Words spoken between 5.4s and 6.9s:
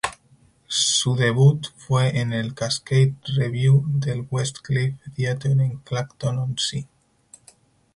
en Clacton-on-Sea.